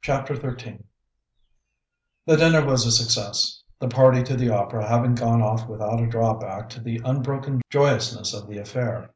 CHAPTER 0.00 0.34
XIII 0.40 0.82
The 2.24 2.38
dinner 2.38 2.64
was 2.64 2.86
a 2.86 2.90
success, 2.90 3.62
the 3.78 3.86
party 3.86 4.22
to 4.22 4.34
the 4.34 4.48
opera 4.48 4.88
having 4.88 5.14
gone 5.14 5.42
off 5.42 5.68
without 5.68 6.00
a 6.00 6.06
drawback 6.06 6.70
to 6.70 6.80
the 6.80 7.02
unbroken 7.04 7.60
joyousness 7.68 8.32
of 8.32 8.48
the 8.48 8.56
affair. 8.56 9.12